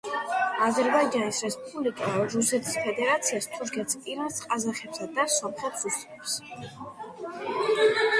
აზერბაიჯანის 0.67 1.41
რესპუბლიკა 1.47 2.07
რუსეთის 2.35 2.77
ფედერაციას, 2.85 3.49
თურქეთს, 3.57 3.99
ირანს, 4.13 4.39
ყაზახეთსა 4.47 5.09
და 5.19 5.27
სომხეთს 5.35 5.85
უსწრებს. 5.91 6.35